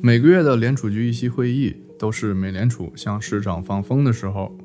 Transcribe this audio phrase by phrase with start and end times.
[0.00, 4.56] 每个月的联储局议息会议都是美联储向市场放风的时候。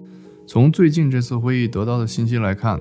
[0.46, 2.80] 从最近这次会议得到的信息来看，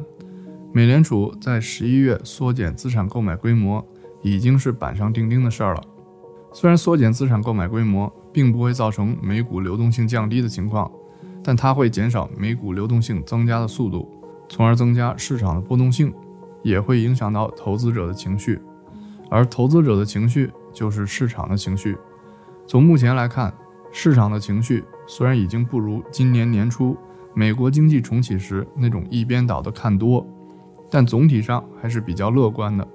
[0.70, 3.82] 美联储在十一月缩减资产购买规模
[4.20, 5.82] 已经是板上钉钉的事儿了。
[6.52, 10.90] 虽然缩减资产购买规模并不会造成美股流动性降低的情况，
[11.42, 14.06] 但它会减少美股流动性增加的速度，
[14.50, 16.12] 从而增加市场的波动性，
[16.62, 18.60] 也会影响到投资者的情绪。
[19.30, 21.96] 而投资者的情绪就是市场的情绪。
[22.66, 23.52] 从目前来看，
[23.90, 26.96] 市场的情绪虽然已经不如今年年初
[27.34, 30.26] 美国经济重启时那种一边倒的看多，
[30.90, 32.86] 但总体上还是比较乐观的。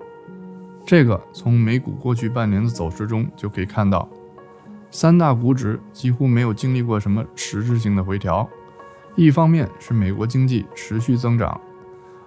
[0.86, 4.08] 这个从美股过去半年的走势中就可以看到，
[4.90, 8.48] 三大股指几乎没有经历过什么实质性的回调。
[9.16, 11.60] 一方面是美国经济持续增长，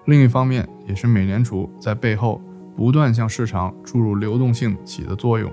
[0.04, 2.40] 另一方面也是美联储在背后
[2.76, 5.50] 不断向市场注入流动性起的作用。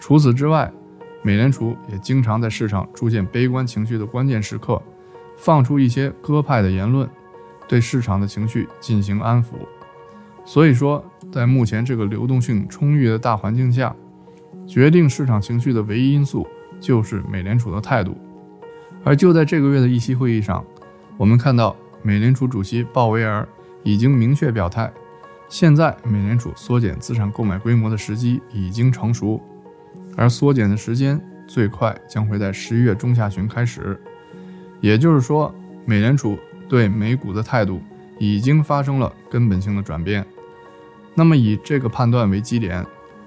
[0.00, 0.72] 除此之外，
[1.22, 4.80] 美联储也经常在市场出现悲观情绪的关键时刻，
[5.36, 7.08] 放出一些鸽派的言论，
[7.66, 9.54] 对市场的情绪进行安抚。
[10.44, 13.94] 所以说，在目前这个流动性充裕的大环境下，
[14.66, 16.46] 决定市场情绪的唯一因素
[16.80, 18.16] 就是美联储的态度。
[19.04, 20.64] 而就在这个月的议息会议上，
[21.16, 23.46] 我们看到美联储主席鲍威尔
[23.82, 24.90] 已经明确表态，
[25.48, 29.40] 现在美联储缩减资产购买规模的时机已经成熟。
[30.18, 33.96] 而缩减的时间最快将会在十一月中下旬开始，
[34.80, 35.54] 也就是说，
[35.86, 36.36] 美联储
[36.68, 37.80] 对美股的态度
[38.18, 40.26] 已经发生了根本性的转变。
[41.14, 42.84] 那么，以这个判断为基点，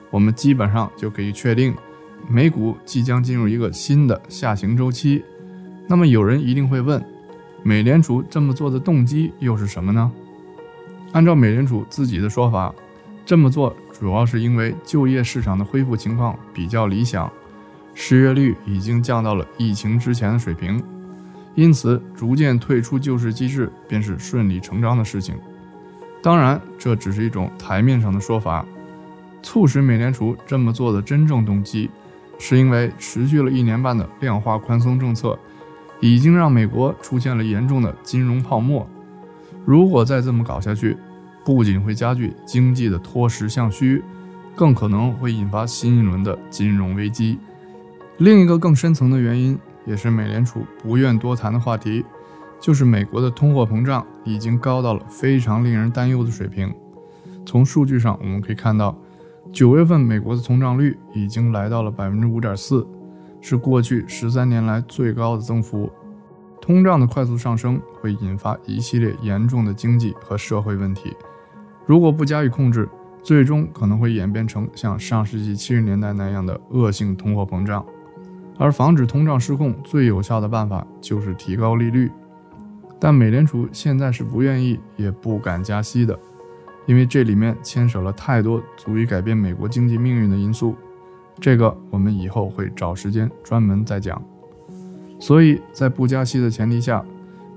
[0.10, 1.74] 我们基本上就可以确定，
[2.28, 5.24] 美股即将进入一个新的下行周期。
[5.88, 7.02] 那么，有人一定会问，
[7.64, 10.12] 美联储这么做的动机又是什么呢？
[11.14, 12.76] 按照美联储自己的说法，
[13.26, 13.74] 这么做。
[14.02, 17.32] 主要是因为就业市场的恢复情况比较理想，
[17.94, 20.82] 失业率已经降到了疫情之前的水平，
[21.54, 25.36] 因此逐渐退出救市机制便是顺理成章的事情。
[26.24, 28.66] 当然，这只是一种台面上的说法。
[29.44, 31.88] 促使美联储这么做的真正动机，
[32.40, 35.38] 是因为持续了一年半的量化宽松政策，
[36.00, 38.88] 已经让美国出现了严重的金融泡沫。
[39.64, 40.98] 如果再这么搞下去，
[41.44, 44.04] 不仅会加剧经济的脱实向虚，
[44.56, 47.40] 更可能会引发新一轮的金融危机。
[48.18, 52.06] 另一个更深层的原因，也是美联储不愿多谈的话题，
[52.60, 56.72] 就是美国的通货膨胀已经高到了非常令人担忧的水平。
[57.44, 58.96] 从数据上我们可以看到，
[59.52, 62.86] 九月份美国的通胀率已经来到了百分之五点四，
[63.42, 65.92] 是过去十三年来最高的增幅。
[66.62, 71.16] 通胀的快速上升会引发一系列严重的经济和社会问题。
[71.86, 72.88] 如果不加以控制，
[73.24, 77.86] 最终可能会演变成像上世纪七十年代那样的恶性通货膨胀。
[78.58, 82.12] 而防止通胀失控最有效的办法就是提高利率。
[83.00, 86.18] 但美联储现在是不愿意也不敢加息的，
[86.86, 90.76] 因为这里面牵扯了太多足以改变美国经济命运的因素。
[91.40, 94.22] 这个我们以后会找时间专门再讲。
[95.20, 97.04] 所以在不加息的前提下，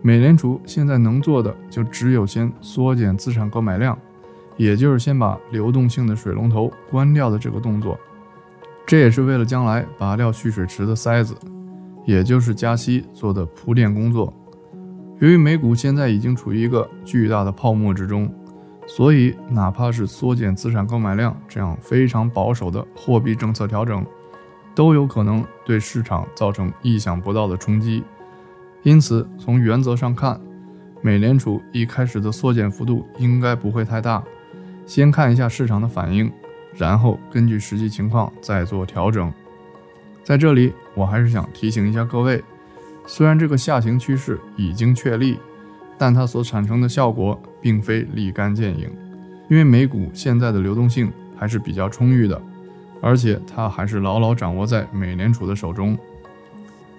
[0.00, 3.98] 美联储现在能做的就只有先缩减资产购买量。
[4.56, 7.98] 也就是先把流动性的水龙头关掉的这个动作，
[8.86, 11.34] 这也是为了将来拔掉蓄水池的塞子，
[12.04, 14.32] 也就是加息做的铺垫工作。
[15.20, 18.32] 由于美股现在已经处于一个巨大的泡沫之中，
[18.86, 24.04] 所以哪怕是缩减资产购买量这样非常保守的货币政策调整，
[24.74, 28.04] 都有可能对市场造成意想不到的冲击。
[28.82, 30.38] 因此，从原则上看，
[31.00, 34.22] 美联储一开始的缩减幅度应该不会太大。
[34.86, 36.30] 先看一下市场的反应，
[36.76, 39.32] 然后根据实际情况再做调整。
[40.22, 42.42] 在这里，我还是想提醒一下各位，
[43.06, 45.38] 虽然这个下行趋势已经确立，
[45.98, 48.90] 但它所产生的效果并非立竿见影，
[49.48, 52.40] 因为美股现在的流动性还是比较充裕的，
[53.00, 55.96] 而且它还是牢牢掌握在美联储的手中。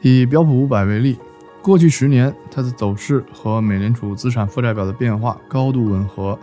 [0.01, 1.17] 以标普五百为例，
[1.63, 6.37] 过去十年它的走势和美联储资产负债表的变化高度吻合。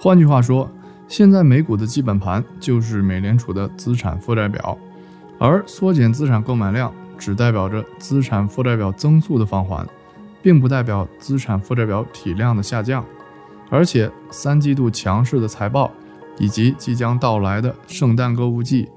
[0.00, 0.68] 换句话说，
[1.08, 4.76] 现在美股的基本盘就是美联储的资产负债表，
[5.38, 9.86] 而缩减资产购买量只代表着资产负债表增速的放缓，
[10.42, 13.04] 并不代表资产负债表体量的下降。
[13.70, 15.90] 而且三季度强势的财报
[16.38, 18.88] 以及即将到来的圣诞购物季，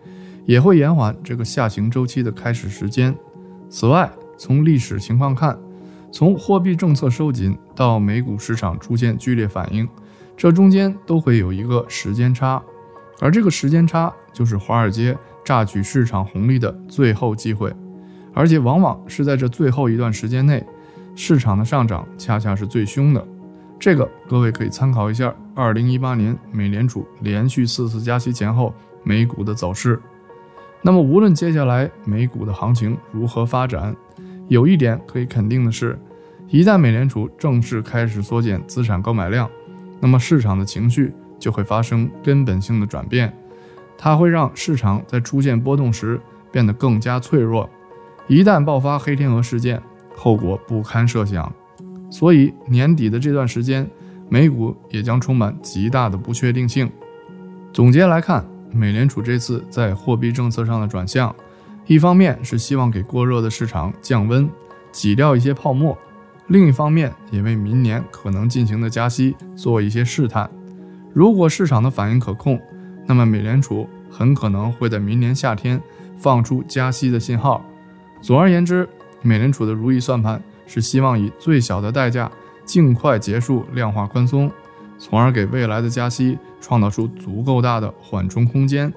[0.46, 3.16] 也会延缓这个下行周期的开始时间。
[3.70, 5.58] 此外，从历史情况看，
[6.12, 9.88] 从货币政策收紧到美股市场出现剧烈反应。
[10.40, 12.64] 这中间都会有一个时间差，
[13.20, 17.76] 而这个时间差就是华尔街榨取市场红利的最后机会，
[18.34, 20.66] 而且往往是在这最后一段时间内，
[21.14, 23.28] 市场的上涨恰恰是最凶的。
[23.78, 30.02] 这个各位可以参考一下，二零一八年美联储连续四次加息前后美股的走势。
[30.82, 33.94] 那么无论接下来美股的行情如何发展，
[34.48, 36.00] 有一点可以肯定的是，
[36.48, 39.50] 一旦美联储正式开始缩减资产购买量，
[40.00, 43.34] 那么市场的情绪就会发生根本性的转变，
[43.98, 46.20] 它会让市场在出现波动时
[46.52, 47.70] 变得更加脆弱。
[48.28, 49.82] 一旦爆发黑天鹅事件，
[50.16, 51.52] 后果不堪设想。
[52.12, 53.90] 所以年底的这段时间，
[54.30, 56.90] 美股也将充满极大的不确定性。
[57.72, 61.36] 总结来看，美联储这次在货币政策上的转向，
[61.86, 64.50] 一方面是希望给过热的市场降温，
[64.92, 65.96] 挤掉一些泡沫；
[66.50, 70.50] 另一方面也为明年可能进行的加息做一些试探。
[71.14, 72.60] 如果市场的反应可控，
[73.08, 75.82] 那么美联储很可能会在明年夏天
[76.18, 77.64] 放出加息的信号。
[78.22, 78.88] 总而言之，
[79.22, 80.42] 美联储的如意算盘。
[80.72, 82.32] 是希望以最小的代价
[82.64, 84.52] 尽快结束量化宽松，
[85.00, 88.94] 从而给未来的加息创造出足够大的缓冲空间。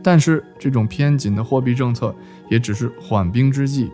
[0.00, 2.14] 但是，这种偏紧的货币政策
[2.48, 3.90] 也只是缓兵之计，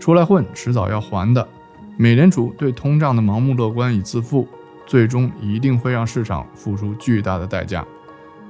[0.00, 1.48] 出来混迟早要还的。
[1.96, 4.46] 美联储对通胀的盲目乐观与自负，
[4.86, 7.84] 最终一定会让市场付出巨大的代价。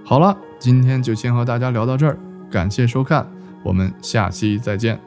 [0.05, 2.19] 好了，今天就先和大家聊到这儿，
[2.51, 3.27] 感谢收看，
[3.63, 5.01] 我们下期再见。